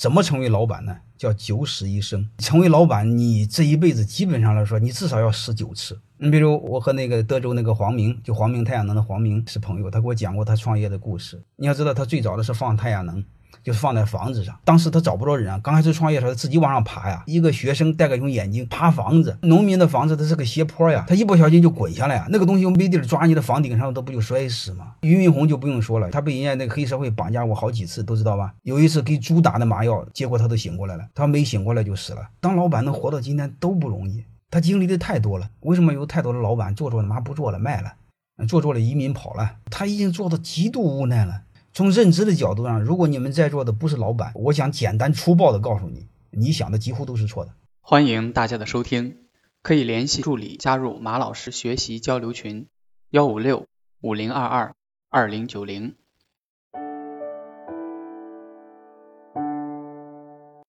[0.00, 0.96] 怎么成为老板呢？
[1.18, 2.26] 叫九死一生。
[2.38, 6.00] 成为老板，你这一辈子基本上来说，你至少要死九次。
[6.16, 11.38] 你比如我和那个德州那个黄明，就黄明太阳能的黄明是朋友，他给我讲过他创业的故事。
[11.56, 13.22] 你要知道，他最早的是放太阳能。
[13.62, 15.60] 就是放在房子上，当时他找不着人啊。
[15.62, 17.22] 刚开始创业的时候，自己往上爬呀。
[17.26, 22.26] 一个学生戴个用眼镜爬房子，农民的房子它是个斜坡呀，他一不小心就滚下来呀。
[22.30, 24.94] 那个东西没地儿抓，你的房顶上都不就摔死吗？
[25.00, 28.54] 俞敏洪就不用说了，他被人家那个黑社会绑架过好几次，都知道吧？
[28.62, 32.28] 有一次给猪打的麻药，结果他都醒过来了，他没醒过来就死了。
[32.40, 35.48] 当老板能活到今天都不容易，他经历的太多了。
[35.60, 37.92] 为什么有太多的老板做做他妈不做了卖了，
[38.48, 39.56] 做做了移民跑了？
[39.70, 41.42] 他已经做到极度无奈了。
[41.72, 47.54] 从认知的角度上，如果你们在座的不是老板，我想简单粗暴的告诉你，你想的几乎都是错的。
[47.80, 49.18] 欢迎大家的收听，
[49.62, 52.66] 可以联系助理加入马老师学习交流群：
[53.10, 53.66] 幺五六
[54.00, 54.74] 五零二二
[55.08, 55.94] 二零九零。